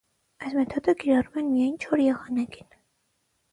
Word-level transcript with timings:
Այս 0.45 0.55
մեթոդը 0.59 0.95
կիրառում 1.03 1.37
են 1.43 1.53
միայն 1.59 1.77
չոր 1.85 2.05
եղանակին։ 2.07 2.75